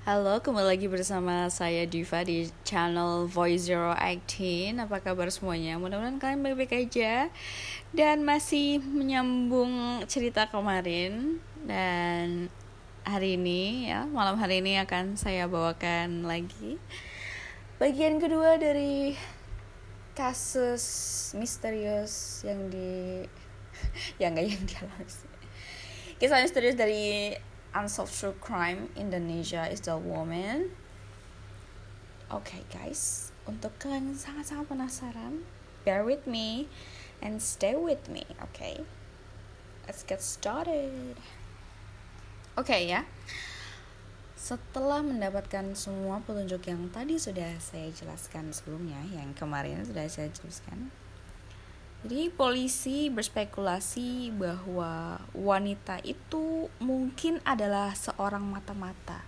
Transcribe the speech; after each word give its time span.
Halo, 0.00 0.40
kembali 0.40 0.64
lagi 0.64 0.88
bersama 0.88 1.52
saya 1.52 1.84
Diva 1.84 2.24
di 2.24 2.48
channel 2.64 3.28
Voice 3.28 3.68
Zero 3.68 3.92
18 3.92 4.80
Apa 4.80 5.04
kabar 5.04 5.28
semuanya? 5.28 5.76
Mudah-mudahan 5.76 6.16
kalian 6.16 6.40
baik-baik 6.40 6.88
aja. 6.88 7.28
Dan 7.92 8.24
masih 8.24 8.80
menyambung 8.80 10.00
cerita 10.08 10.48
kemarin. 10.48 11.36
Dan 11.68 12.48
hari 13.04 13.36
ini 13.36 13.92
ya, 13.92 14.08
malam 14.08 14.40
hari 14.40 14.64
ini 14.64 14.80
akan 14.80 15.20
saya 15.20 15.44
bawakan 15.44 16.24
lagi 16.24 16.80
Bagian 17.76 18.16
kedua 18.24 18.56
dari 18.56 19.12
kasus 20.16 20.80
misterius 21.36 22.40
yang 22.48 22.72
di 22.72 23.20
yang 24.20 24.32
gak 24.32 24.48
yang 24.48 24.64
dialami 24.64 25.28
Kisah 26.16 26.40
misterius 26.40 26.76
dari 26.80 27.36
unsolved 27.74 28.14
true 28.14 28.34
crime 28.40 28.90
Indonesia 28.96 29.66
is 29.70 29.82
the 29.86 29.96
woman. 29.96 30.74
Oke 32.30 32.54
okay, 32.58 32.62
guys, 32.70 33.34
untuk 33.46 33.74
kalian 33.82 34.14
yang 34.14 34.18
sangat-sangat 34.18 34.70
penasaran, 34.70 35.42
bear 35.82 36.06
with 36.06 36.26
me 36.30 36.70
and 37.18 37.42
stay 37.42 37.74
with 37.74 38.06
me, 38.06 38.22
oke? 38.38 38.54
Okay? 38.54 38.86
Let's 39.90 40.06
get 40.06 40.22
started. 40.22 41.18
Oke 42.54 42.70
okay, 42.70 42.86
ya. 42.86 43.02
Setelah 44.38 45.02
mendapatkan 45.02 45.74
semua 45.74 46.22
petunjuk 46.22 46.70
yang 46.70 46.88
tadi 46.94 47.18
sudah 47.18 47.58
saya 47.58 47.90
jelaskan 47.90 48.54
sebelumnya, 48.54 48.98
yang 49.10 49.34
kemarin 49.34 49.82
sudah 49.82 50.06
saya 50.06 50.30
jelaskan, 50.30 50.94
jadi 52.00 52.32
polisi 52.32 53.12
berspekulasi 53.12 54.32
bahwa 54.32 55.20
wanita 55.36 56.00
itu 56.00 56.72
mungkin 56.80 57.44
adalah 57.44 57.92
seorang 57.92 58.40
mata-mata. 58.40 59.20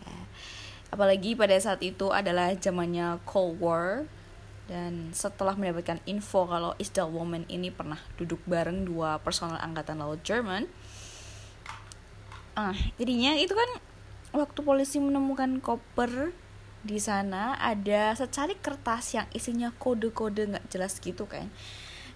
Ya. 0.00 0.20
Apalagi 0.88 1.36
pada 1.36 1.52
saat 1.60 1.84
itu 1.84 2.08
adalah 2.08 2.56
zamannya 2.56 3.20
Cold 3.28 3.60
War 3.60 4.08
dan 4.64 5.12
setelah 5.12 5.60
mendapatkan 5.60 6.00
info 6.08 6.48
kalau 6.48 6.72
Isdal 6.80 7.12
Woman 7.12 7.44
ini 7.52 7.68
pernah 7.68 8.00
duduk 8.16 8.40
bareng 8.48 8.88
dua 8.88 9.20
personel 9.20 9.60
angkatan 9.60 10.00
laut 10.00 10.24
Jerman. 10.24 10.64
Ah, 12.56 12.72
jadinya 12.96 13.36
itu 13.36 13.52
kan 13.52 13.70
waktu 14.32 14.64
polisi 14.64 14.96
menemukan 15.04 15.60
koper 15.60 16.32
di 16.80 16.96
sana 16.96 17.60
ada 17.60 18.16
secari 18.16 18.56
kertas 18.56 19.12
yang 19.12 19.28
isinya 19.36 19.68
kode-kode 19.76 20.48
nggak 20.48 20.64
-kode 20.64 20.72
jelas 20.72 20.96
gitu 20.96 21.28
kan 21.28 21.52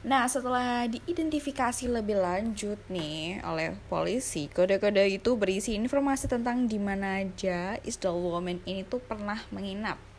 Nah, 0.00 0.24
setelah 0.24 0.88
diidentifikasi 0.88 1.84
lebih 1.84 2.24
lanjut 2.24 2.80
nih 2.88 3.44
oleh 3.44 3.76
polisi, 3.92 4.48
kode-kode 4.48 5.04
itu 5.04 5.36
berisi 5.36 5.76
informasi 5.76 6.24
tentang 6.24 6.64
di 6.64 6.80
mana 6.80 7.20
aja 7.20 7.76
Isdal 7.84 8.16
Woman 8.16 8.64
ini 8.64 8.80
tuh 8.80 9.04
pernah 9.04 9.44
menginap. 9.52 10.09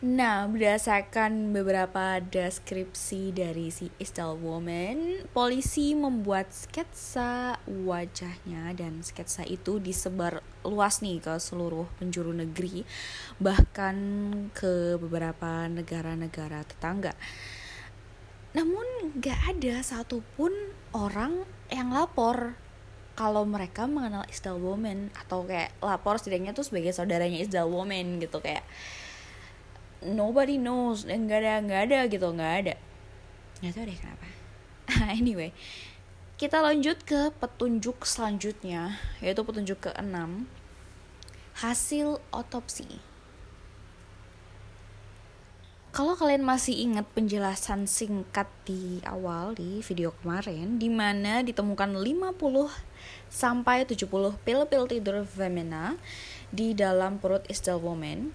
Nah, 0.00 0.48
berdasarkan 0.48 1.52
beberapa 1.52 2.24
deskripsi 2.24 3.36
dari 3.36 3.68
si 3.68 3.92
Isdal 4.00 4.40
Woman, 4.40 5.28
polisi 5.36 5.92
membuat 5.92 6.56
sketsa 6.56 7.60
wajahnya 7.68 8.72
dan 8.72 9.04
sketsa 9.04 9.44
itu 9.44 9.76
disebar 9.76 10.40
luas 10.64 11.04
nih 11.04 11.20
ke 11.20 11.36
seluruh 11.36 11.84
penjuru 12.00 12.32
negeri, 12.32 12.88
bahkan 13.36 13.92
ke 14.56 14.96
beberapa 14.96 15.68
negara-negara 15.68 16.64
tetangga. 16.64 17.12
Namun 18.56 19.12
gak 19.20 19.52
ada 19.52 19.84
satupun 19.84 20.72
orang 20.96 21.44
yang 21.68 21.92
lapor 21.92 22.56
kalau 23.20 23.44
mereka 23.44 23.84
mengenal 23.84 24.24
Isdal 24.32 24.64
Woman 24.64 25.12
atau 25.12 25.44
kayak 25.44 25.76
lapor 25.84 26.16
setidaknya 26.16 26.56
tuh 26.56 26.64
sebagai 26.64 26.96
saudaranya 26.96 27.36
Isdal 27.36 27.68
Woman 27.68 28.16
gitu 28.16 28.40
kayak 28.40 28.64
nobody 30.04 30.56
knows 30.56 31.04
nggak 31.04 31.40
ada 31.44 31.52
nggak 31.64 31.80
ada 31.88 31.98
gitu 32.08 32.26
nggak 32.32 32.54
ada. 32.64 32.74
Nggak 33.60 33.72
tahu 33.76 33.84
deh 33.88 33.98
kenapa. 33.98 34.26
Anyway 35.20 35.52
kita 36.40 36.64
lanjut 36.64 37.04
ke 37.04 37.28
petunjuk 37.36 38.08
selanjutnya 38.08 38.96
yaitu 39.20 39.44
petunjuk 39.44 39.92
keenam 39.92 40.48
hasil 41.60 42.16
otopsi. 42.32 42.88
Kalau 45.92 46.16
kalian 46.16 46.40
masih 46.40 46.72
ingat 46.80 47.04
penjelasan 47.12 47.84
singkat 47.84 48.48
di 48.64 49.04
awal 49.04 49.52
di 49.52 49.84
video 49.84 50.16
kemarin 50.24 50.80
di 50.80 50.88
mana 50.88 51.44
ditemukan 51.44 52.00
50 52.00 52.32
sampai 53.28 53.84
70 53.84 54.08
pil-pil 54.40 54.82
tidur 54.88 55.20
femina 55.28 56.00
di 56.48 56.72
dalam 56.72 57.20
perut 57.20 57.44
Estelle 57.52 57.84
Woman 57.84 58.32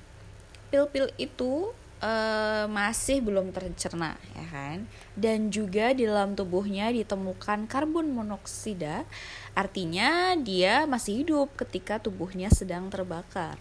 pil-pil 0.75 1.07
itu 1.15 1.71
uh, 2.03 2.67
masih 2.67 3.23
belum 3.23 3.55
tercerna 3.55 4.19
ya 4.35 4.45
kan? 4.51 4.77
Dan 5.15 5.47
juga 5.47 5.95
di 5.95 6.03
dalam 6.03 6.35
tubuhnya 6.35 6.91
ditemukan 6.91 7.71
karbon 7.71 8.11
monoksida. 8.11 9.07
Artinya 9.55 10.35
dia 10.35 10.83
masih 10.83 11.23
hidup 11.23 11.55
ketika 11.55 11.95
tubuhnya 12.03 12.51
sedang 12.51 12.91
terbakar. 12.91 13.55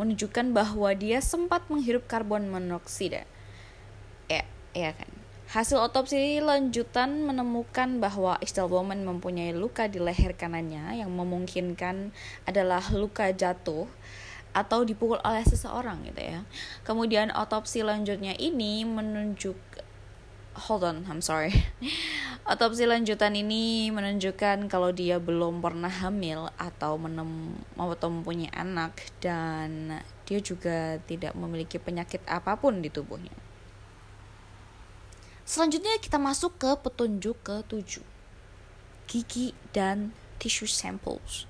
Menunjukkan 0.00 0.56
bahwa 0.56 0.88
dia 0.96 1.20
sempat 1.20 1.68
menghirup 1.68 2.08
karbon 2.08 2.48
monoksida. 2.48 3.28
Ya 4.32 4.48
ya 4.72 4.96
kan? 4.96 5.12
Hasil 5.50 5.82
otopsi 5.82 6.38
lanjutan 6.38 7.26
menemukan 7.26 7.98
bahwa 7.98 8.38
Estelle 8.38 8.70
Bowman 8.70 9.02
mempunyai 9.02 9.50
luka 9.50 9.90
di 9.90 9.98
leher 9.98 10.30
kanannya 10.38 11.02
yang 11.02 11.10
memungkinkan 11.10 12.14
adalah 12.46 12.78
luka 12.94 13.34
jatuh 13.34 13.90
atau 14.50 14.82
dipukul 14.82 15.22
oleh 15.22 15.46
seseorang 15.46 16.02
gitu 16.06 16.20
ya. 16.20 16.40
Kemudian 16.82 17.30
otopsi 17.30 17.86
lanjutnya 17.86 18.34
ini 18.38 18.82
menunjuk 18.82 19.56
hold 20.60 20.84
on, 20.84 21.06
I'm 21.06 21.22
sorry. 21.22 21.54
Otopsi 22.50 22.84
lanjutan 22.84 23.38
ini 23.38 23.88
menunjukkan 23.94 24.66
kalau 24.66 24.90
dia 24.90 25.22
belum 25.22 25.62
pernah 25.62 25.88
hamil 25.88 26.50
atau 26.58 26.98
menem 26.98 27.54
atau 27.78 28.08
mempunyai 28.10 28.50
anak 28.50 28.98
dan 29.22 30.02
dia 30.26 30.40
juga 30.42 30.98
tidak 31.06 31.32
memiliki 31.38 31.78
penyakit 31.78 32.20
apa 32.26 32.58
pun 32.58 32.82
di 32.82 32.90
tubuhnya. 32.90 33.32
Selanjutnya 35.46 35.98
kita 35.98 36.18
masuk 36.18 36.58
ke 36.62 36.70
petunjuk 36.78 37.38
ke-7. 37.42 38.06
Gigi 39.10 39.50
dan 39.74 40.14
tissue 40.38 40.70
samples. 40.70 41.49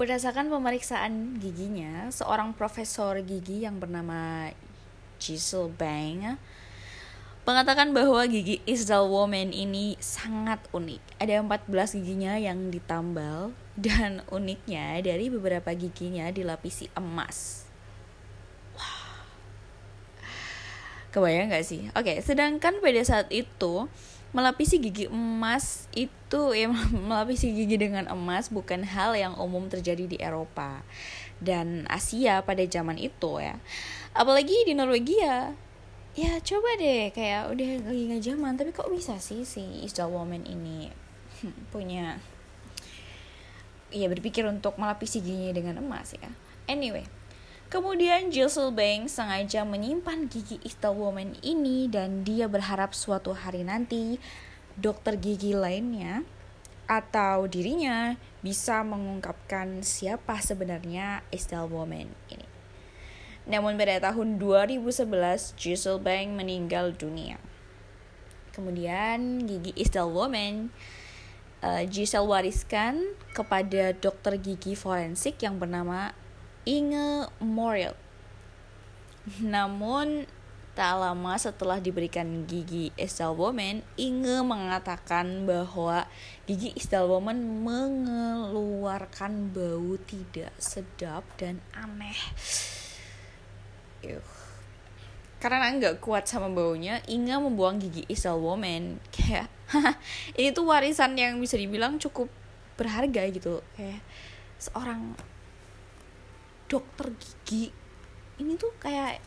Berdasarkan 0.00 0.48
pemeriksaan 0.48 1.36
giginya, 1.36 2.08
seorang 2.08 2.56
profesor 2.56 3.20
gigi 3.20 3.68
yang 3.68 3.76
bernama 3.76 4.48
Giselle 5.20 5.68
Bang 5.68 6.40
mengatakan 7.44 7.92
bahwa 7.92 8.24
gigi 8.24 8.64
Isdal 8.64 9.12
Woman 9.12 9.52
ini 9.52 10.00
sangat 10.00 10.64
unik. 10.72 11.20
Ada 11.20 11.44
14 11.44 12.00
giginya 12.00 12.40
yang 12.40 12.72
ditambal 12.72 13.52
dan 13.76 14.24
uniknya 14.32 15.04
dari 15.04 15.28
beberapa 15.28 15.68
giginya 15.76 16.32
dilapisi 16.32 16.88
emas. 16.96 17.68
Wah. 18.72 19.20
Kebayang 21.12 21.52
gak 21.52 21.68
sih? 21.68 21.92
Oke, 21.92 22.24
sedangkan 22.24 22.80
pada 22.80 23.04
saat 23.04 23.28
itu 23.28 23.84
melapisi 24.30 24.78
gigi 24.78 25.10
emas 25.10 25.90
itu 25.90 26.54
ya 26.54 26.70
melapisi 27.08 27.50
gigi 27.50 27.76
dengan 27.76 28.06
emas 28.10 28.50
bukan 28.50 28.86
hal 28.86 29.18
yang 29.18 29.34
umum 29.38 29.66
terjadi 29.66 30.06
di 30.06 30.16
Eropa 30.22 30.86
dan 31.42 31.88
Asia 31.90 32.44
pada 32.44 32.62
zaman 32.66 33.00
itu 33.00 33.40
ya. 33.40 33.58
Apalagi 34.12 34.68
di 34.68 34.76
Norwegia. 34.76 35.56
Ya 36.18 36.42
coba 36.42 36.74
deh 36.74 37.14
kayak 37.14 37.54
udah 37.54 37.86
lagi 37.86 38.02
nggak 38.10 38.24
zaman 38.26 38.58
tapi 38.58 38.74
kok 38.74 38.90
bisa 38.90 39.22
sih 39.22 39.46
si 39.46 39.62
Isdal 39.86 40.10
Woman 40.10 40.42
ini 40.42 40.90
punya 41.72 42.18
ya 43.94 44.10
berpikir 44.10 44.42
untuk 44.42 44.74
melapisi 44.74 45.22
giginya 45.22 45.54
dengan 45.54 45.78
emas 45.78 46.18
ya? 46.18 46.30
Anyway 46.66 47.19
Kemudian 47.70 48.34
Giselle 48.34 48.74
Banks 48.74 49.14
sengaja 49.14 49.62
menyimpan 49.62 50.26
gigi 50.26 50.58
Istel 50.66 50.90
Woman 50.90 51.38
ini 51.38 51.86
dan 51.86 52.26
dia 52.26 52.50
berharap 52.50 52.90
suatu 52.98 53.30
hari 53.30 53.62
nanti 53.62 54.18
dokter 54.74 55.14
gigi 55.14 55.54
lainnya 55.54 56.26
atau 56.90 57.46
dirinya 57.46 58.18
bisa 58.42 58.82
mengungkapkan 58.82 59.86
siapa 59.86 60.42
sebenarnya 60.42 61.22
Estelle 61.30 61.70
Woman 61.70 62.10
ini. 62.34 62.46
Namun 63.46 63.78
pada 63.78 64.10
tahun 64.10 64.42
2011 64.42 65.54
Giselle 65.54 66.02
Banks 66.02 66.34
meninggal 66.34 66.90
dunia. 66.90 67.38
Kemudian 68.50 69.46
gigi 69.46 69.70
Estelle 69.78 70.10
Woman 70.10 70.74
uh, 71.62 71.86
Giselle 71.86 72.26
wariskan 72.26 73.14
kepada 73.30 73.94
dokter 73.94 74.42
gigi 74.42 74.74
forensik 74.74 75.38
yang 75.38 75.62
bernama 75.62 76.18
Inge 76.70 77.26
Moriel. 77.42 77.98
Namun 79.42 80.22
tak 80.78 81.02
lama 81.02 81.34
setelah 81.34 81.82
diberikan 81.82 82.46
gigi 82.46 82.94
Estelle 82.94 83.34
Woman, 83.34 83.82
Inge 83.98 84.38
mengatakan 84.46 85.50
bahwa 85.50 86.06
gigi 86.46 86.70
Estelle 86.78 87.10
Woman 87.10 87.66
mengeluarkan 87.66 89.50
bau 89.50 89.98
tidak 90.06 90.54
sedap 90.62 91.26
dan 91.42 91.58
aneh. 91.74 92.14
Yuh. 94.06 94.22
Karena 95.42 95.74
nggak 95.74 95.98
kuat 95.98 96.30
sama 96.30 96.46
baunya, 96.52 97.02
Inga 97.10 97.42
membuang 97.42 97.82
gigi 97.82 98.06
Isel 98.06 98.38
Woman. 98.38 99.02
Kayak, 99.10 99.50
ini 100.38 100.54
tuh 100.54 100.70
warisan 100.70 101.18
yang 101.18 101.40
bisa 101.42 101.58
dibilang 101.58 101.98
cukup 101.98 102.30
berharga 102.78 103.26
gitu. 103.26 103.58
Kayak 103.74 104.06
seorang 104.60 105.18
dokter 106.70 107.10
gigi. 107.18 107.74
Ini 108.38 108.54
tuh 108.54 108.70
kayak 108.78 109.18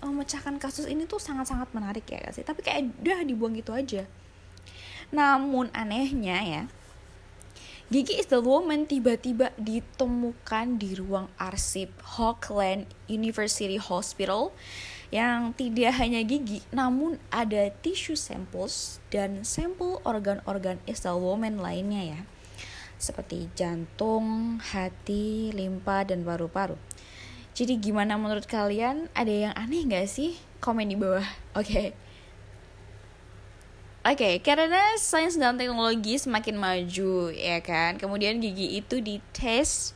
memecahkan 0.00 0.56
kasus 0.56 0.88
ini 0.88 1.04
tuh 1.04 1.20
sangat-sangat 1.20 1.70
menarik 1.76 2.08
ya 2.08 2.24
sih? 2.32 2.42
Tapi 2.42 2.64
kayak 2.64 2.96
udah 3.04 3.20
dibuang 3.28 3.52
gitu 3.52 3.76
aja. 3.76 4.08
Namun 5.12 5.68
anehnya 5.76 6.40
ya 6.40 6.62
Gigi 7.86 8.18
is 8.18 8.26
the 8.26 8.42
woman 8.42 8.82
tiba-tiba 8.82 9.54
ditemukan 9.54 10.74
di 10.74 10.98
ruang 10.98 11.30
arsip 11.38 11.94
Hawkland 12.18 12.90
University 13.06 13.78
Hospital 13.78 14.50
yang 15.14 15.54
tidak 15.54 15.94
hanya 16.02 16.26
gigi 16.26 16.66
namun 16.74 17.22
ada 17.30 17.70
tisu 17.70 18.18
samples 18.18 18.98
dan 19.14 19.46
sampel 19.46 20.02
organ-organ 20.02 20.82
Estelle 20.90 21.22
Woman 21.22 21.62
lainnya 21.62 22.02
ya 22.02 22.20
seperti 23.00 23.48
jantung, 23.56 24.60
hati, 24.60 25.52
limpa, 25.56 26.04
dan 26.04 26.22
paru-paru. 26.22 26.76
Jadi 27.56 27.80
gimana 27.80 28.20
menurut 28.20 28.44
kalian? 28.44 29.08
Ada 29.16 29.32
yang 29.48 29.54
aneh 29.56 29.88
gak 29.88 30.12
sih? 30.12 30.36
Komen 30.60 30.92
di 30.92 30.96
bawah. 31.00 31.24
Oke. 31.56 31.64
Okay. 31.64 31.88
Oke, 34.06 34.22
okay, 34.22 34.34
karena 34.38 34.94
sains 35.02 35.34
dan 35.34 35.58
teknologi 35.58 36.14
semakin 36.14 36.54
maju, 36.54 37.34
ya 37.34 37.58
kan. 37.58 37.98
Kemudian 37.98 38.38
gigi 38.38 38.78
itu 38.78 39.02
dites, 39.02 39.95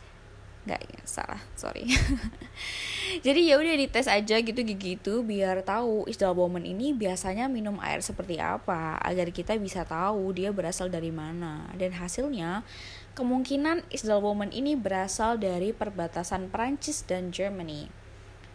nggak 0.78 1.08
salah, 1.10 1.42
sorry. 1.58 1.90
Jadi 3.26 3.50
ya 3.50 3.58
udah 3.58 3.74
dites 3.74 4.06
aja 4.06 4.38
gitu 4.38 4.62
gigi 4.62 4.94
itu 4.94 5.26
biar 5.26 5.66
tahu 5.66 6.06
istilah 6.06 6.30
Bowman 6.30 6.62
ini 6.62 6.94
biasanya 6.94 7.50
minum 7.50 7.82
air 7.82 7.98
seperti 8.06 8.38
apa 8.38 9.02
agar 9.02 9.34
kita 9.34 9.58
bisa 9.58 9.82
tahu 9.82 10.30
dia 10.30 10.54
berasal 10.54 10.86
dari 10.86 11.10
mana. 11.10 11.66
Dan 11.74 11.90
hasilnya 11.98 12.62
Kemungkinan 13.10 13.90
Isdalwoman 13.90 14.54
ini 14.54 14.78
berasal 14.78 15.34
dari 15.34 15.74
perbatasan 15.74 16.46
Prancis 16.46 17.02
dan 17.02 17.34
Germany. 17.34 17.90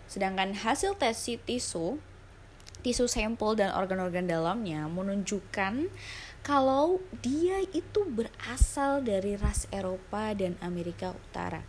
Sedangkan 0.08 0.56
hasil 0.56 0.96
tes 0.96 1.28
tisu, 1.28 2.00
tisu 2.80 3.06
sampel 3.06 3.60
dan 3.60 3.76
organ-organ 3.76 4.32
dalamnya 4.32 4.88
menunjukkan 4.88 5.92
kalau 6.40 7.04
dia 7.20 7.62
itu 7.76 8.08
berasal 8.08 9.04
dari 9.04 9.36
ras 9.36 9.68
Eropa 9.76 10.32
dan 10.32 10.56
Amerika 10.64 11.12
Utara. 11.12 11.68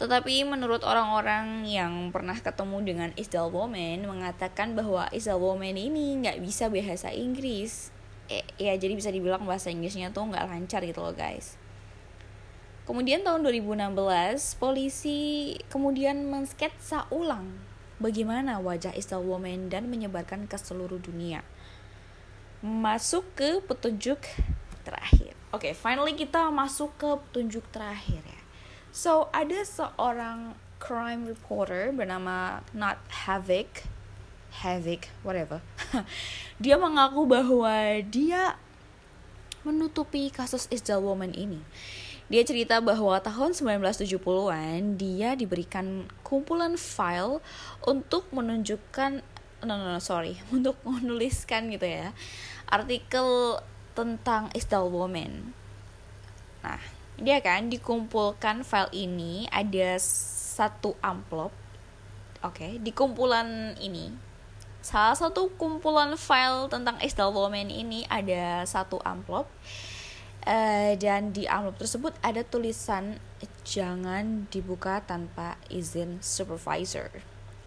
Tetapi 0.00 0.48
menurut 0.48 0.80
orang-orang 0.80 1.68
yang 1.68 2.08
pernah 2.08 2.32
ketemu 2.32 2.80
dengan 2.80 3.10
Isdal 3.20 3.52
Woman 3.52 4.08
mengatakan 4.08 4.72
bahwa 4.72 5.04
Isdal 5.12 5.36
Woman 5.36 5.76
ini 5.76 6.16
nggak 6.24 6.40
bisa 6.40 6.72
bahasa 6.72 7.12
Inggris. 7.12 7.92
Eh, 8.32 8.40
ya 8.56 8.72
jadi 8.80 8.96
bisa 8.96 9.12
dibilang 9.12 9.44
bahasa 9.44 9.68
Inggrisnya 9.68 10.08
tuh 10.08 10.32
nggak 10.32 10.48
lancar 10.48 10.80
gitu 10.88 11.04
loh 11.04 11.12
guys. 11.12 11.60
Kemudian 12.88 13.20
tahun 13.20 13.44
2016, 13.44 14.56
polisi 14.56 15.52
kemudian 15.68 16.32
mensketsa 16.32 17.04
ulang 17.12 17.60
bagaimana 18.00 18.56
wajah 18.56 18.96
Estelle 18.96 19.28
Woman 19.28 19.68
dan 19.68 19.92
menyebarkan 19.92 20.48
ke 20.48 20.56
seluruh 20.56 20.96
dunia. 20.96 21.44
Masuk 22.64 23.28
ke 23.36 23.60
petunjuk 23.68 24.24
terakhir. 24.80 25.36
Oke, 25.52 25.70
okay, 25.70 25.72
finally 25.76 26.16
kita 26.16 26.48
masuk 26.48 26.88
ke 26.96 27.08
petunjuk 27.28 27.68
terakhir 27.68 28.24
ya. 28.24 28.39
So, 28.90 29.30
ada 29.30 29.62
seorang 29.62 30.58
crime 30.82 31.30
reporter 31.30 31.94
bernama 31.94 32.66
Not 32.74 32.98
Havoc, 33.26 33.86
Havoc, 34.62 35.10
whatever. 35.22 35.62
dia 36.62 36.74
mengaku 36.74 37.24
bahwa 37.26 38.02
dia 38.06 38.58
menutupi 39.62 40.32
kasus 40.32 40.66
Estelle 40.72 41.04
Woman 41.04 41.36
ini 41.36 41.60
dia 42.30 42.46
cerita 42.46 42.78
bahwa 42.78 43.18
tahun 43.18 43.58
1970-an 43.58 44.94
dia 44.94 45.34
diberikan 45.34 46.06
kumpulan 46.22 46.78
file 46.78 47.42
untuk 47.82 48.30
menunjukkan 48.30 49.18
no 49.66 49.74
no, 49.74 49.98
no 49.98 50.00
sorry 50.00 50.38
untuk 50.54 50.78
menuliskan 50.86 51.74
gitu 51.74 51.90
ya 51.90 52.14
artikel 52.70 53.58
tentang 53.98 54.46
Estelle 54.54 54.86
Woman. 54.86 55.50
Nah, 56.62 56.78
dia 57.20 57.38
kan 57.44 57.68
dikumpulkan 57.68 58.64
file 58.64 58.92
ini 58.96 59.44
ada 59.52 60.00
satu 60.00 60.96
amplop. 61.04 61.52
Oke, 62.40 62.56
okay, 62.56 62.72
di 62.80 62.90
kumpulan 62.96 63.76
ini 63.76 64.10
salah 64.80 65.12
satu 65.12 65.52
kumpulan 65.60 66.16
file 66.16 66.72
tentang 66.72 66.96
Estelle 67.04 67.36
Woman 67.36 67.68
ini 67.68 68.08
ada 68.08 68.64
satu 68.64 68.96
amplop 69.04 69.46
Uh, 70.40 70.96
dan 70.96 71.36
di 71.36 71.44
amplop 71.44 71.76
tersebut 71.84 72.16
ada 72.24 72.40
tulisan 72.40 73.20
jangan 73.60 74.48
dibuka 74.48 75.04
tanpa 75.04 75.60
izin 75.68 76.16
supervisor. 76.24 77.12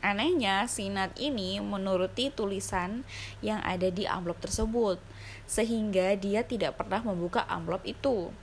Anehnya, 0.02 0.66
Sinat 0.66 1.14
ini 1.22 1.62
menuruti 1.62 2.34
tulisan 2.34 3.06
yang 3.46 3.62
ada 3.62 3.94
di 3.94 4.10
amplop 4.10 4.42
tersebut, 4.42 4.98
sehingga 5.46 6.18
dia 6.18 6.42
tidak 6.42 6.82
pernah 6.82 7.06
membuka 7.06 7.46
amplop 7.46 7.86
itu. 7.86 8.34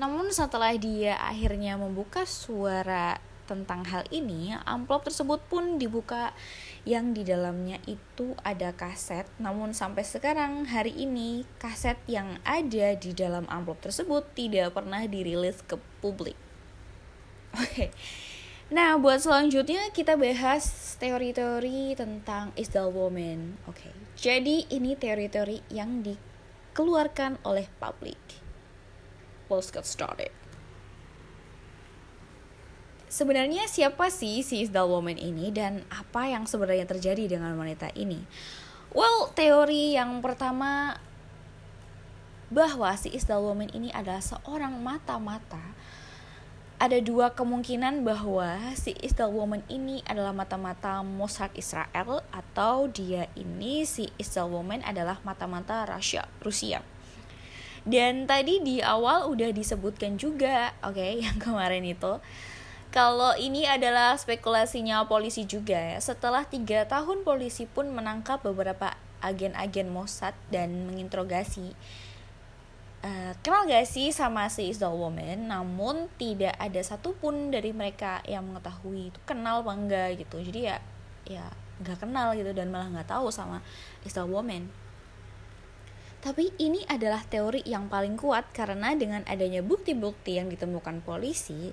Namun 0.00 0.32
setelah 0.32 0.72
dia 0.80 1.20
akhirnya 1.20 1.76
membuka 1.76 2.24
suara 2.24 3.20
tentang 3.44 3.84
hal 3.84 4.08
ini, 4.08 4.56
amplop 4.64 5.04
tersebut 5.04 5.44
pun 5.50 5.76
dibuka 5.76 6.32
yang 6.88 7.12
di 7.12 7.20
dalamnya 7.20 7.76
itu 7.84 8.32
ada 8.40 8.72
kaset. 8.72 9.28
Namun 9.36 9.76
sampai 9.76 10.06
sekarang 10.06 10.64
hari 10.64 10.96
ini 10.96 11.44
kaset 11.60 12.00
yang 12.08 12.40
ada 12.48 12.96
di 12.96 13.12
dalam 13.12 13.44
amplop 13.52 13.84
tersebut 13.84 14.24
tidak 14.32 14.72
pernah 14.72 15.04
dirilis 15.04 15.60
ke 15.66 15.76
publik. 16.00 16.38
Oke. 17.60 17.92
Nah, 18.70 18.96
buat 19.02 19.18
selanjutnya 19.18 19.90
kita 19.90 20.14
bahas 20.14 20.94
teori-teori 21.02 21.98
tentang 21.98 22.54
Isdal 22.54 22.94
Woman. 22.94 23.58
Oke. 23.66 23.90
Jadi 24.16 24.64
ini 24.70 24.94
teori-teori 24.94 25.74
yang 25.74 26.06
dikeluarkan 26.06 27.42
oleh 27.42 27.66
publik. 27.82 28.39
Let's 29.50 29.74
get 29.74 29.84
started 29.84 30.30
sebenarnya 33.10 33.66
siapa 33.66 34.08
sih 34.08 34.40
si 34.46 34.62
Isdal 34.62 34.86
Woman 34.86 35.18
ini 35.18 35.50
dan 35.50 35.82
apa 35.90 36.30
yang 36.30 36.46
sebenarnya 36.46 36.86
terjadi 36.86 37.36
dengan 37.36 37.58
wanita 37.58 37.90
ini? 37.98 38.22
Well, 38.94 39.34
teori 39.34 39.98
yang 39.98 40.22
pertama 40.22 40.96
bahwa 42.50 42.94
si 42.94 43.10
Isdal 43.10 43.42
Woman 43.42 43.70
ini 43.74 43.90
adalah 43.90 44.22
seorang 44.22 44.78
mata-mata. 44.78 45.74
Ada 46.80 46.96
dua 47.04 47.36
kemungkinan 47.36 48.08
bahwa 48.08 48.72
si 48.72 48.96
Isdal 48.96 49.36
Woman 49.36 49.60
ini 49.68 50.00
adalah 50.08 50.32
mata-mata 50.32 51.04
Mossad 51.04 51.52
Israel 51.52 52.24
atau 52.32 52.88
dia 52.88 53.28
ini 53.36 53.84
si 53.84 54.08
Isdal 54.16 54.48
Woman 54.48 54.80
adalah 54.80 55.20
mata-mata 55.22 55.84
Rusia. 55.84 56.24
Rusia. 56.40 56.80
Dan 57.88 58.28
tadi 58.28 58.60
di 58.60 58.84
awal 58.84 59.28
udah 59.32 59.50
disebutkan 59.56 60.20
juga, 60.20 60.76
oke, 60.84 61.00
okay, 61.00 61.18
yang 61.24 61.40
kemarin 61.40 61.84
itu 61.84 62.20
kalau 62.90 63.38
ini 63.38 63.70
adalah 63.70 64.18
spekulasinya 64.18 65.06
polisi 65.06 65.46
juga 65.46 65.78
ya. 65.78 65.98
Setelah 66.02 66.42
tiga 66.42 66.82
tahun 66.90 67.22
polisi 67.22 67.70
pun 67.70 67.86
menangkap 67.86 68.42
beberapa 68.42 68.98
agen-agen 69.22 69.94
Mossad 69.94 70.34
dan 70.50 70.90
menginterogasi. 70.90 71.70
Uh, 73.00 73.32
kenal 73.40 73.64
gak 73.64 73.88
sih 73.88 74.10
sama 74.10 74.50
si 74.50 74.74
Isdal 74.74 74.98
Woman? 74.98 75.48
Namun 75.48 76.10
tidak 76.18 76.58
ada 76.58 76.82
satupun 76.82 77.54
dari 77.54 77.70
mereka 77.70 78.20
yang 78.26 78.50
mengetahui 78.50 79.14
itu 79.14 79.20
kenal 79.22 79.62
apa 79.62 79.72
enggak 79.72 80.08
gitu. 80.26 80.42
Jadi 80.42 80.60
ya 80.68 80.76
ya 81.30 81.46
nggak 81.80 82.04
kenal 82.04 82.36
gitu 82.36 82.52
dan 82.52 82.68
malah 82.68 82.92
nggak 82.92 83.08
tahu 83.08 83.32
sama 83.32 83.64
Isdal 84.04 84.28
Woman 84.28 84.68
tapi 86.20 86.52
ini 86.60 86.84
adalah 86.84 87.24
teori 87.24 87.64
yang 87.64 87.88
paling 87.88 88.20
kuat 88.20 88.52
karena 88.52 88.92
dengan 88.92 89.24
adanya 89.24 89.64
bukti-bukti 89.64 90.36
yang 90.36 90.52
ditemukan 90.52 91.00
polisi 91.00 91.72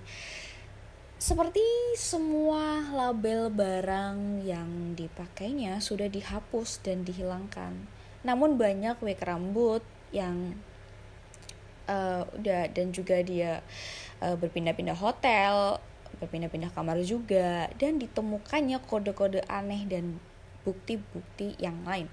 seperti 1.17 1.65
semua 1.97 2.93
label 2.93 3.49
barang 3.49 4.45
yang 4.45 4.93
dipakainya 4.93 5.81
sudah 5.81 6.05
dihapus 6.13 6.77
dan 6.85 7.01
dihilangkan. 7.01 7.73
Namun 8.21 8.53
banyak 8.53 9.01
wig 9.01 9.17
rambut 9.25 9.81
yang 10.13 10.53
uh, 11.89 12.21
udah 12.37 12.69
dan 12.69 12.93
juga 12.93 13.25
dia 13.25 13.65
uh, 14.21 14.37
berpindah-pindah 14.37 14.93
hotel, 14.93 15.81
berpindah-pindah 16.21 16.69
kamar 16.77 17.01
juga 17.01 17.65
dan 17.81 17.97
ditemukannya 17.97 18.77
kode-kode 18.85 19.41
aneh 19.49 19.89
dan 19.89 20.21
bukti-bukti 20.61 21.57
yang 21.57 21.81
lain. 21.81 22.05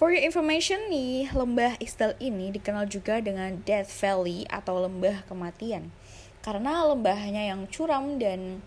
For 0.00 0.08
your 0.08 0.24
information 0.24 0.88
nih, 0.88 1.28
lembah 1.28 1.76
Isdal 1.76 2.16
ini 2.24 2.48
dikenal 2.48 2.88
juga 2.88 3.20
dengan 3.20 3.60
Death 3.68 3.92
Valley 4.00 4.48
atau 4.48 4.80
lembah 4.80 5.28
kematian. 5.28 5.92
Karena 6.40 6.88
lembahnya 6.88 7.52
yang 7.52 7.68
curam 7.68 8.16
dan 8.16 8.64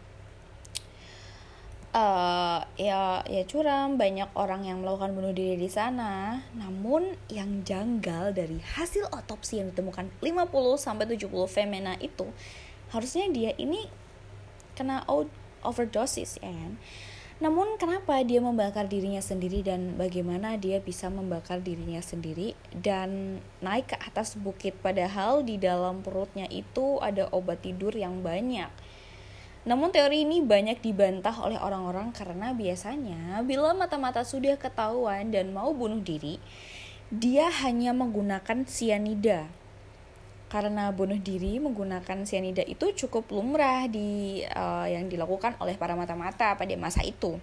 uh, 1.89 2.61
ya 2.77 3.25
ya 3.25 3.43
curam, 3.49 3.97
banyak 3.97 4.29
orang 4.37 4.69
yang 4.69 4.85
melakukan 4.85 5.17
bunuh 5.17 5.33
diri 5.33 5.57
di 5.57 5.73
sana. 5.73 6.45
Namun 6.53 7.17
yang 7.33 7.65
janggal 7.65 8.37
dari 8.37 8.61
hasil 8.61 9.09
otopsi 9.09 9.57
yang 9.57 9.73
ditemukan 9.73 10.13
50 10.21 10.53
sampai 10.77 11.17
70 11.17 11.33
femena 11.49 11.97
itu 11.97 12.29
harusnya 12.93 13.25
dia 13.33 13.57
ini 13.57 13.89
kena 14.77 15.01
overdosis 15.65 16.37
ya 16.45 16.53
kan 16.53 16.77
namun 17.43 17.75
kenapa 17.75 18.23
dia 18.23 18.39
membakar 18.39 18.87
dirinya 18.87 19.19
sendiri 19.19 19.67
dan 19.67 19.99
bagaimana 19.99 20.55
dia 20.55 20.79
bisa 20.79 21.11
membakar 21.11 21.59
dirinya 21.59 21.99
sendiri 21.99 22.55
dan 22.71 23.43
naik 23.59 23.91
ke 23.91 23.97
atas 23.99 24.39
bukit 24.39 24.79
padahal 24.79 25.43
di 25.43 25.59
dalam 25.59 25.99
perutnya 25.99 26.47
itu 26.47 27.03
ada 27.03 27.27
obat 27.35 27.59
tidur 27.59 27.91
yang 27.91 28.23
banyak. 28.23 28.71
Namun 29.67 29.91
teori 29.91 30.23
ini 30.23 30.39
banyak 30.39 30.79
dibantah 30.79 31.35
oleh 31.43 31.59
orang-orang 31.59 32.15
karena 32.15 32.55
biasanya 32.55 33.43
bila 33.43 33.75
mata-mata 33.75 34.23
sudah 34.23 34.55
ketahuan 34.55 35.27
dan 35.35 35.51
mau 35.51 35.75
bunuh 35.75 35.99
diri, 35.99 36.39
dia 37.11 37.51
hanya 37.59 37.91
menggunakan 37.91 38.63
sianida 38.63 39.51
karena 40.53 40.93
bunuh 40.93 41.17
diri 41.17 41.57
menggunakan 41.57 42.29
sianida 42.29 42.61
itu 42.61 42.93
cukup 42.93 43.33
lumrah 43.33 43.89
di 43.89 44.45
uh, 44.45 44.85
yang 44.85 45.09
dilakukan 45.09 45.57
oleh 45.57 45.73
para 45.81 45.97
mata-mata 45.97 46.53
pada 46.53 46.77
masa 46.77 47.01
itu. 47.01 47.41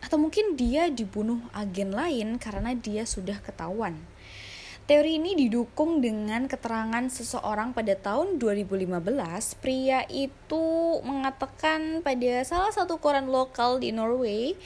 Atau 0.00 0.16
mungkin 0.16 0.56
dia 0.56 0.88
dibunuh 0.88 1.44
agen 1.52 1.92
lain 1.92 2.40
karena 2.40 2.72
dia 2.72 3.04
sudah 3.04 3.44
ketahuan. 3.44 4.00
Teori 4.84 5.16
ini 5.16 5.32
didukung 5.32 6.04
dengan 6.04 6.44
keterangan 6.44 7.08
seseorang 7.08 7.72
pada 7.72 7.92
tahun 7.96 8.36
2015. 8.36 9.00
Pria 9.60 10.04
itu 10.12 10.64
mengatakan 11.04 12.04
pada 12.04 12.44
salah 12.44 12.68
satu 12.68 13.00
koran 13.00 13.28
lokal 13.32 13.80
di 13.80 13.96
Norway 13.96 14.56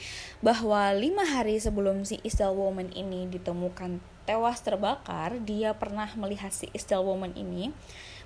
bahwa 0.43 0.91
lima 0.95 1.23
hari 1.23 1.59
sebelum 1.59 2.03
si 2.03 2.19
Isdal 2.23 2.51
Woman 2.51 2.91
ini 2.95 3.31
ditemukan 3.31 3.99
tewas 4.29 4.61
terbakar, 4.61 5.41
dia 5.41 5.73
pernah 5.73 6.05
melihat 6.13 6.53
si 6.53 6.69
Isdal 6.69 7.01
Woman 7.01 7.33
ini 7.33 7.73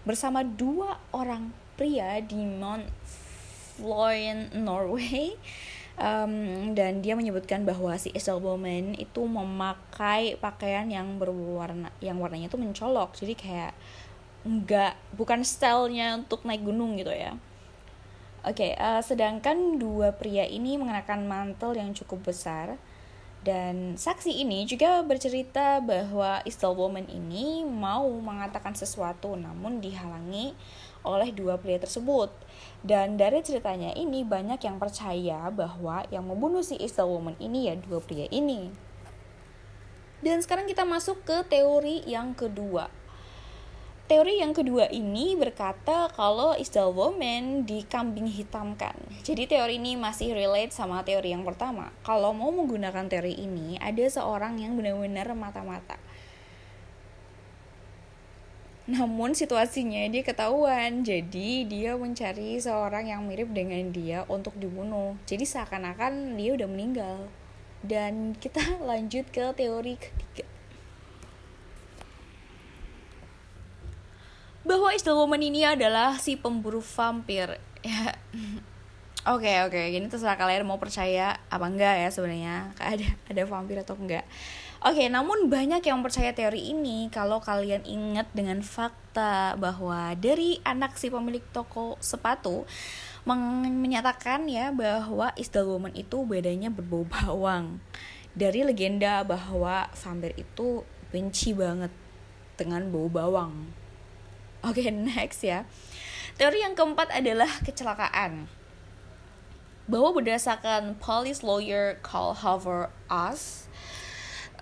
bersama 0.04 0.44
dua 0.44 1.00
orang 1.16 1.56
pria 1.80 2.20
di 2.20 2.44
Mount 2.44 2.84
Florian, 3.80 4.52
Norway. 4.52 5.40
Um, 5.94 6.74
dan 6.74 7.06
dia 7.06 7.14
menyebutkan 7.14 7.70
bahwa 7.70 7.94
si 8.02 8.10
Estelle 8.18 8.42
Bowman 8.42 8.98
itu 8.98 9.22
memakai 9.30 10.42
pakaian 10.42 10.90
yang 10.90 11.22
berwarna 11.22 11.94
yang 12.02 12.18
warnanya 12.18 12.50
itu 12.50 12.58
mencolok. 12.58 13.14
Jadi 13.14 13.38
kayak 13.38 13.78
enggak 14.42 14.98
bukan 15.14 15.46
stylenya 15.46 16.18
untuk 16.18 16.50
naik 16.50 16.66
gunung 16.66 16.98
gitu 16.98 17.14
ya. 17.14 17.38
Oke 18.42 18.74
okay, 18.74 18.82
uh, 18.82 19.06
sedangkan 19.06 19.78
dua 19.78 20.18
pria 20.18 20.50
ini 20.50 20.82
mengenakan 20.82 21.30
mantel 21.30 21.78
yang 21.78 21.94
cukup 21.94 22.26
besar 22.34 22.82
dan 23.44 24.00
saksi 24.00 24.40
ini 24.40 24.64
juga 24.64 25.04
bercerita 25.04 25.84
bahwa 25.84 26.40
Estelle 26.48 26.80
Bowman 26.80 27.12
ini 27.12 27.68
mau 27.68 28.08
mengatakan 28.08 28.72
sesuatu 28.72 29.36
namun 29.36 29.84
dihalangi 29.84 30.56
oleh 31.04 31.30
dua 31.36 31.60
pria 31.60 31.76
tersebut. 31.76 32.32
Dan 32.80 33.20
dari 33.20 33.44
ceritanya 33.44 33.92
ini 34.00 34.24
banyak 34.24 34.64
yang 34.64 34.80
percaya 34.80 35.52
bahwa 35.52 36.08
yang 36.08 36.24
membunuh 36.24 36.64
si 36.64 36.80
Istel 36.80 37.12
Woman 37.12 37.36
ini 37.44 37.68
ya 37.68 37.76
dua 37.76 38.00
pria 38.00 38.32
ini. 38.32 38.72
Dan 40.24 40.40
sekarang 40.40 40.64
kita 40.64 40.88
masuk 40.88 41.28
ke 41.28 41.44
teori 41.52 42.08
yang 42.08 42.32
kedua. 42.32 42.88
Teori 44.04 44.44
yang 44.44 44.52
kedua 44.52 44.92
ini 44.92 45.34
berkata 45.40 46.12
kalau 46.12 46.54
Istel 46.60 46.92
Woman 46.92 47.64
dikambing 47.64 48.28
hitamkan. 48.28 48.94
Jadi 49.24 49.48
teori 49.48 49.80
ini 49.80 49.96
masih 49.96 50.36
relate 50.36 50.76
sama 50.76 51.08
teori 51.08 51.32
yang 51.32 51.48
pertama. 51.48 51.90
Kalau 52.04 52.36
mau 52.36 52.52
menggunakan 52.52 53.08
teori 53.08 53.40
ini, 53.40 53.80
ada 53.80 54.04
seorang 54.04 54.60
yang 54.60 54.76
benar-benar 54.76 55.32
mata-mata 55.34 55.96
namun 58.84 59.32
situasinya 59.32 60.12
dia 60.12 60.28
ketahuan, 60.28 61.08
jadi 61.08 61.64
dia 61.64 61.96
mencari 61.96 62.60
seorang 62.60 63.08
yang 63.08 63.24
mirip 63.24 63.48
dengan 63.56 63.96
dia 63.96 64.28
untuk 64.28 64.60
dibunuh. 64.60 65.16
Jadi 65.24 65.48
seakan-akan 65.48 66.36
dia 66.36 66.52
udah 66.52 66.68
meninggal. 66.68 67.32
Dan 67.80 68.36
kita 68.36 68.60
lanjut 68.90 69.24
ke 69.32 69.56
teori 69.56 69.96
ketiga. 69.96 70.53
Bahwa 74.64 74.90
Woman 74.96 75.44
ini 75.44 75.68
adalah 75.68 76.16
si 76.20 76.40
pemburu 76.40 76.80
vampir. 76.80 77.60
Ya. 77.84 78.16
Oke 79.24 79.48
okay, 79.48 79.58
oke, 79.64 79.72
okay. 79.72 79.96
gini 79.96 80.12
terserah 80.12 80.36
kalian 80.36 80.68
mau 80.68 80.76
percaya 80.76 81.40
apa 81.48 81.64
enggak 81.64 81.96
ya 81.96 82.10
sebenarnya 82.12 82.76
ada 82.76 83.08
ada 83.32 83.42
vampir 83.48 83.80
atau 83.80 83.96
enggak. 83.96 84.28
Oke, 84.84 85.08
namun 85.08 85.48
banyak 85.48 85.80
yang 85.80 86.04
percaya 86.04 86.36
teori 86.36 86.76
ini 86.76 87.08
kalau 87.08 87.40
kalian 87.40 87.88
ingat 87.88 88.28
dengan 88.36 88.60
fakta 88.60 89.56
bahwa 89.56 90.12
dari 90.20 90.60
anak 90.68 91.00
si 91.00 91.08
pemilik 91.08 91.40
toko 91.56 91.96
sepatu 92.04 92.68
menyatakan 93.24 94.44
ya 94.52 94.76
bahwa 94.76 95.32
Isdal 95.40 95.72
Woman 95.72 95.96
itu 95.96 96.28
bedanya 96.28 96.68
berbau 96.68 97.08
bawang. 97.08 97.80
Dari 98.36 98.68
legenda 98.68 99.24
bahwa 99.24 99.88
vampir 99.96 100.36
itu 100.36 100.84
benci 101.16 101.56
banget 101.56 101.96
dengan 102.60 102.92
bau 102.92 103.08
bawang. 103.08 103.72
Oke, 104.70 104.88
next 104.88 105.44
ya. 105.44 105.68
Teori 106.40 106.64
yang 106.64 106.74
keempat 106.74 107.12
adalah 107.12 107.52
kecelakaan 107.62 108.48
bahwa 109.84 110.16
berdasarkan 110.16 110.96
police 110.96 111.44
lawyer 111.44 112.00
Carl 112.00 112.32
Hover 112.32 112.88
Us 113.12 113.68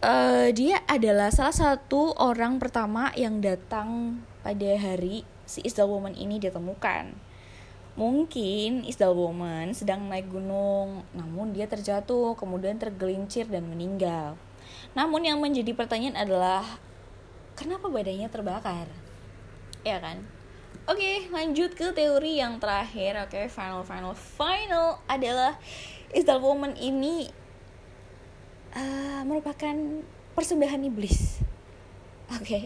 uh, 0.02 0.50
dia 0.52 0.82
adalah 0.90 1.30
salah 1.30 1.54
satu 1.54 2.18
orang 2.18 2.58
pertama 2.58 3.14
yang 3.14 3.40
datang 3.40 4.20
pada 4.42 4.74
hari 4.82 5.24
si 5.46 5.62
Isdal 5.62 5.88
Woman 5.88 6.18
ini 6.18 6.42
ditemukan. 6.42 7.14
Mungkin 7.94 8.88
Isdal 8.88 9.14
Woman 9.14 9.78
sedang 9.78 10.10
naik 10.10 10.32
gunung, 10.32 11.06
namun 11.14 11.54
dia 11.54 11.68
terjatuh, 11.70 12.34
kemudian 12.40 12.80
tergelincir 12.82 13.46
dan 13.46 13.68
meninggal. 13.68 14.40
Namun 14.98 15.22
yang 15.28 15.38
menjadi 15.38 15.76
pertanyaan 15.76 16.18
adalah 16.18 16.64
kenapa 17.54 17.92
badannya 17.92 18.32
terbakar? 18.32 18.88
Ya 19.82 19.98
kan? 19.98 20.22
Oke, 20.90 21.30
lanjut 21.30 21.78
ke 21.78 21.94
teori 21.94 22.42
yang 22.42 22.58
terakhir. 22.58 23.18
Oke, 23.26 23.46
final 23.50 23.86
final 23.86 24.18
final 24.18 24.98
adalah 25.06 25.58
Isdal 26.10 26.42
Woman 26.42 26.74
ini 26.78 27.30
uh, 28.74 29.22
merupakan 29.24 29.74
persembahan 30.34 30.82
iblis. 30.90 31.42
Oke. 32.34 32.46
Okay. 32.46 32.64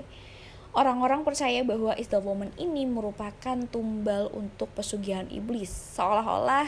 Orang-orang 0.75 1.24
percaya 1.24 1.63
bahwa 1.63 1.95
Isdal 1.95 2.19
Woman 2.19 2.51
ini 2.60 2.84
merupakan 2.84 3.55
tumbal 3.72 4.27
untuk 4.36 4.67
pesugihan 4.75 5.24
iblis. 5.31 5.72
Seolah-olah 5.72 6.67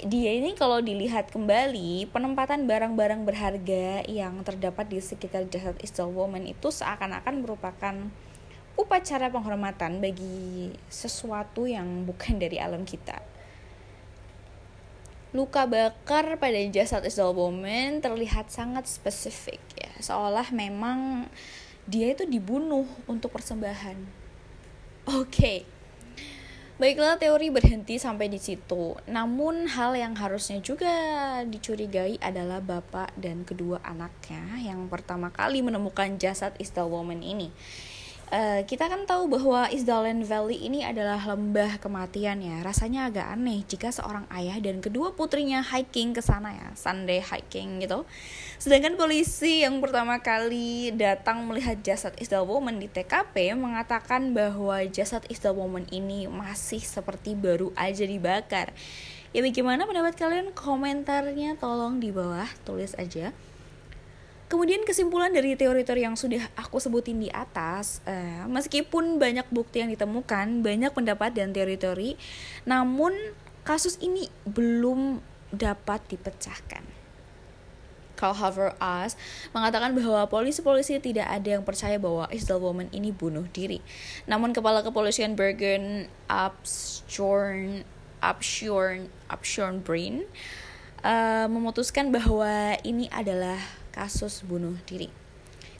dia 0.00 0.32
ini 0.32 0.56
kalau 0.56 0.80
dilihat 0.80 1.28
kembali 1.28 2.08
penempatan 2.08 2.64
barang-barang 2.64 3.28
berharga 3.28 4.08
yang 4.08 4.40
terdapat 4.40 4.88
di 4.88 5.04
sekitar 5.04 5.44
jasad 5.52 5.76
Isdal 5.84 6.08
Woman 6.08 6.48
itu 6.48 6.72
seakan-akan 6.72 7.44
merupakan 7.44 8.08
upacara 8.80 9.28
penghormatan 9.28 10.00
bagi 10.00 10.72
sesuatu 10.88 11.68
yang 11.68 12.08
bukan 12.08 12.40
dari 12.40 12.56
alam 12.56 12.88
kita. 12.88 13.20
Luka 15.30 15.68
bakar 15.68 16.40
pada 16.40 16.58
jasad 16.72 17.06
Isdal 17.06 17.36
Bowman 17.36 18.02
terlihat 18.02 18.50
sangat 18.50 18.90
spesifik 18.90 19.62
ya, 19.78 19.92
seolah 20.02 20.50
memang 20.50 21.30
dia 21.86 22.10
itu 22.10 22.26
dibunuh 22.26 22.88
untuk 23.06 23.30
persembahan. 23.30 23.94
Oke. 25.06 25.28
Okay. 25.28 25.58
Baiklah 26.80 27.20
teori 27.20 27.52
berhenti 27.52 28.00
sampai 28.00 28.32
di 28.32 28.40
situ. 28.40 28.96
Namun 29.04 29.68
hal 29.68 29.92
yang 30.00 30.16
harusnya 30.16 30.64
juga 30.64 30.88
dicurigai 31.44 32.16
adalah 32.24 32.64
bapak 32.64 33.12
dan 33.20 33.44
kedua 33.44 33.84
anaknya 33.84 34.40
yang 34.64 34.88
pertama 34.88 35.28
kali 35.28 35.60
menemukan 35.60 36.16
jasad 36.16 36.56
Isdal 36.56 36.88
Woman 36.88 37.20
ini. 37.20 37.52
Uh, 38.30 38.62
kita 38.62 38.86
kan 38.86 39.10
tahu 39.10 39.26
bahwa 39.26 39.66
Isdalen 39.74 40.22
Valley 40.22 40.62
ini 40.62 40.86
adalah 40.86 41.18
lembah 41.18 41.82
kematian 41.82 42.38
ya. 42.38 42.62
Rasanya 42.62 43.10
agak 43.10 43.26
aneh 43.26 43.66
jika 43.66 43.90
seorang 43.90 44.22
ayah 44.30 44.54
dan 44.62 44.78
kedua 44.78 45.18
putrinya 45.18 45.58
hiking 45.66 46.14
ke 46.14 46.22
sana 46.22 46.54
ya, 46.54 46.70
Sunday 46.78 47.18
hiking 47.18 47.82
gitu. 47.82 48.06
Sedangkan 48.62 48.94
polisi 48.94 49.66
yang 49.66 49.82
pertama 49.82 50.22
kali 50.22 50.94
datang 50.94 51.42
melihat 51.42 51.82
jasad 51.82 52.14
Isdal 52.22 52.46
Woman 52.46 52.78
di 52.78 52.86
TKP 52.86 53.50
mengatakan 53.58 54.30
bahwa 54.30 54.78
jasad 54.86 55.26
Isdal 55.26 55.58
Woman 55.58 55.90
ini 55.90 56.30
masih 56.30 56.78
seperti 56.78 57.34
baru 57.34 57.74
aja 57.74 58.06
dibakar. 58.06 58.70
Ya 59.34 59.42
bagaimana 59.42 59.90
pendapat 59.90 60.14
kalian? 60.14 60.54
Komentarnya 60.54 61.58
tolong 61.58 61.98
di 61.98 62.14
bawah 62.14 62.46
tulis 62.62 62.94
aja. 62.94 63.34
Kemudian 64.50 64.82
kesimpulan 64.82 65.30
dari 65.30 65.54
teori-teori 65.54 66.02
yang 66.02 66.18
sudah 66.18 66.42
aku 66.58 66.82
sebutin 66.82 67.22
di 67.22 67.30
atas, 67.30 68.02
uh, 68.02 68.50
meskipun 68.50 69.22
banyak 69.22 69.46
bukti 69.54 69.78
yang 69.78 69.94
ditemukan, 69.94 70.66
banyak 70.66 70.90
pendapat 70.90 71.30
dan 71.38 71.54
teori-teori, 71.54 72.18
namun 72.66 73.14
kasus 73.62 73.94
ini 74.02 74.26
belum 74.50 75.22
dapat 75.54 76.02
dipecahkan. 76.10 76.82
Carl 78.18 78.36
Hover 78.36 78.76
Us 78.82 79.16
mengatakan 79.56 79.96
bahwa 79.96 80.28
polisi-polisi 80.28 81.00
tidak 81.00 81.24
ada 81.30 81.56
yang 81.56 81.64
percaya 81.64 81.96
bahwa 81.96 82.28
Isdal 82.28 82.60
Woman 82.60 82.92
ini 82.92 83.14
bunuh 83.14 83.48
diri. 83.48 83.80
Namun 84.28 84.52
kepala 84.52 84.84
kepolisian 84.84 85.38
Bergen 85.38 86.12
Upshorn 86.28 87.88
Upshorn 88.20 89.08
Upshorn 89.32 89.80
Brain 89.80 90.28
uh, 91.00 91.48
memutuskan 91.48 92.12
bahwa 92.12 92.76
ini 92.84 93.08
adalah 93.08 93.79
kasus 93.92 94.46
bunuh 94.46 94.78
diri. 94.86 95.10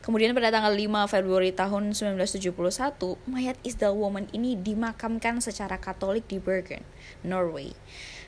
Kemudian 0.01 0.33
pada 0.33 0.49
tanggal 0.49 0.73
5 0.73 1.13
Februari 1.13 1.53
tahun 1.53 1.93
1971, 1.93 2.57
mayat 3.29 3.61
Isdal 3.61 3.93
Woman 3.93 4.33
ini 4.33 4.57
dimakamkan 4.57 5.45
secara 5.45 5.77
katolik 5.77 6.25
di 6.25 6.41
Bergen, 6.41 6.81
Norway, 7.21 7.77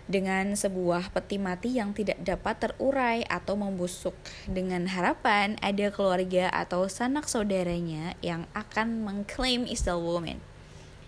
dengan 0.05 0.53
sebuah 0.53 1.17
peti 1.17 1.41
mati 1.41 1.81
yang 1.81 1.97
tidak 1.97 2.21
dapat 2.21 2.61
terurai 2.61 3.25
atau 3.25 3.57
membusuk, 3.57 4.13
dengan 4.45 4.85
harapan 4.85 5.57
ada 5.65 5.89
keluarga 5.89 6.53
atau 6.53 6.93
sanak 6.93 7.25
saudaranya 7.25 8.21
yang 8.21 8.45
akan 8.53 9.01
mengklaim 9.09 9.65
Isdal 9.65 10.05
Woman. 10.05 10.52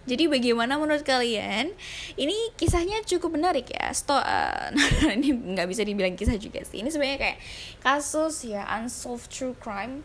Jadi 0.04 0.28
bagaimana 0.28 0.76
menurut 0.76 1.00
kalian? 1.00 1.72
Ini 2.14 2.56
kisahnya 2.60 3.00
cukup 3.08 3.40
menarik 3.40 3.72
ya. 3.72 3.88
Sto 3.96 4.16
uh, 4.16 4.68
ini 5.16 5.32
nggak 5.32 5.68
bisa 5.68 5.80
dibilang 5.80 6.12
kisah 6.12 6.36
juga 6.36 6.60
sih. 6.64 6.84
Ini 6.84 6.92
sebenarnya 6.92 7.18
kayak 7.20 7.38
kasus 7.80 8.44
ya 8.44 8.68
unsolved 8.76 9.32
true 9.32 9.56
crime 9.56 10.04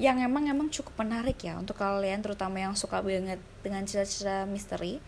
yang 0.00 0.22
emang 0.22 0.48
emang 0.48 0.72
cukup 0.72 1.04
menarik 1.04 1.36
ya 1.44 1.58
untuk 1.60 1.76
kalian 1.76 2.24
terutama 2.24 2.62
yang 2.62 2.72
suka 2.78 3.04
banget 3.04 3.42
dengan 3.60 3.84
cerita-cerita 3.84 4.48
misteri. 4.48 5.02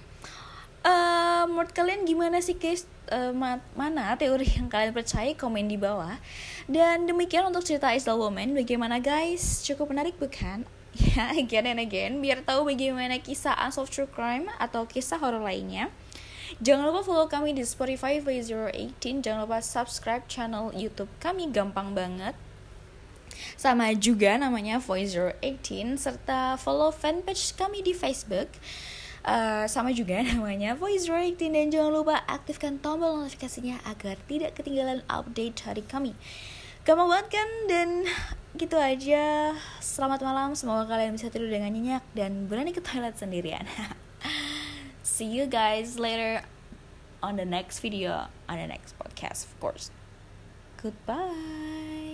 Uh, 0.84 1.48
menurut 1.48 1.72
kalian 1.72 2.04
gimana 2.04 2.44
sih 2.44 2.60
guys 2.60 2.84
uh, 3.08 3.32
ma 3.32 3.56
mana 3.72 4.12
teori 4.20 4.44
yang 4.44 4.68
kalian 4.68 4.92
percaya 4.92 5.32
komen 5.32 5.64
di 5.64 5.80
bawah 5.80 6.12
dan 6.68 7.08
demikian 7.08 7.48
untuk 7.48 7.64
cerita 7.64 7.88
Isla 7.88 8.12
Woman 8.12 8.52
bagaimana 8.52 9.00
guys 9.00 9.64
cukup 9.64 9.96
menarik 9.96 10.12
bukan 10.20 10.68
ya 10.94 11.34
again 11.34 11.66
and 11.66 11.82
again 11.82 12.22
biar 12.22 12.46
tahu 12.46 12.70
bagaimana 12.70 13.18
kisah 13.18 13.58
unsolved 13.66 13.90
true 13.90 14.10
crime 14.10 14.46
atau 14.62 14.86
kisah 14.86 15.18
horor 15.18 15.42
lainnya. 15.42 15.90
Jangan 16.62 16.86
lupa 16.86 17.02
follow 17.02 17.26
kami 17.26 17.50
di 17.50 17.66
Spotify 17.66 18.22
V018. 18.22 19.26
Jangan 19.26 19.42
lupa 19.42 19.58
subscribe 19.58 20.22
channel 20.30 20.70
YouTube 20.70 21.10
kami 21.18 21.50
gampang 21.50 21.98
banget. 21.98 22.38
Sama 23.58 23.90
juga 23.98 24.38
namanya 24.38 24.78
Voice018 24.78 25.98
serta 25.98 26.54
follow 26.54 26.94
fanpage 26.94 27.58
kami 27.58 27.82
di 27.82 27.90
Facebook. 27.90 28.50
Uh, 29.24 29.64
sama 29.66 29.90
juga 29.90 30.20
namanya 30.30 30.76
Voice 30.78 31.10
18 31.10 31.40
dan 31.50 31.66
jangan 31.74 31.90
lupa 31.90 32.22
aktifkan 32.28 32.78
tombol 32.78 33.24
notifikasinya 33.24 33.82
agar 33.88 34.20
tidak 34.30 34.54
ketinggalan 34.54 35.02
update 35.10 35.58
dari 35.64 35.82
kami. 35.82 36.12
Gampang 36.84 37.08
banget 37.08 37.28
kan 37.40 37.48
dan 37.66 37.88
gitu 38.54 38.78
aja. 38.78 39.54
Selamat 39.82 40.22
malam 40.22 40.54
semoga 40.54 40.86
kalian 40.86 41.18
bisa 41.18 41.26
tidur 41.26 41.50
dengan 41.50 41.74
nyenyak 41.74 42.04
dan 42.14 42.46
berani 42.46 42.70
ke 42.70 42.78
toilet 42.78 43.18
sendirian. 43.18 43.66
See 45.02 45.26
you 45.26 45.50
guys 45.50 45.98
later 45.98 46.46
on 47.18 47.34
the 47.34 47.46
next 47.46 47.82
video 47.82 48.30
on 48.46 48.56
the 48.62 48.70
next 48.70 48.94
podcast 48.94 49.50
of 49.50 49.52
course. 49.58 49.90
Goodbye 50.78 52.13